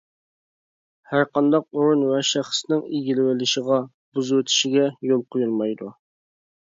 ھەرقانداق 1.11 1.67
ئورۇن 1.79 2.01
ۋە 2.13 2.23
شەخسنىڭ 2.31 2.81
ئىگىلىۋېلىشىغا، 3.01 3.77
بۇزۇۋېتىشىگە 4.19 4.89
يول 5.13 5.23
قويۇلمايدۇ. 5.37 5.93